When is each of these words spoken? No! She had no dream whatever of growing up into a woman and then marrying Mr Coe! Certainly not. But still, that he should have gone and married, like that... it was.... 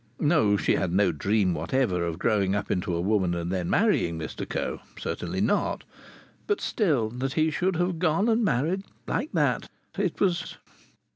No! 0.19 0.57
She 0.57 0.73
had 0.77 0.91
no 0.91 1.11
dream 1.11 1.53
whatever 1.53 2.03
of 2.05 2.17
growing 2.17 2.55
up 2.55 2.71
into 2.71 2.95
a 2.95 2.99
woman 2.99 3.35
and 3.35 3.51
then 3.51 3.69
marrying 3.69 4.17
Mr 4.17 4.49
Coe! 4.49 4.79
Certainly 4.97 5.41
not. 5.41 5.83
But 6.47 6.59
still, 6.59 7.07
that 7.11 7.33
he 7.33 7.51
should 7.51 7.75
have 7.75 7.99
gone 7.99 8.27
and 8.27 8.43
married, 8.43 8.83
like 9.05 9.31
that... 9.33 9.69
it 9.99 10.19
was.... 10.19 10.57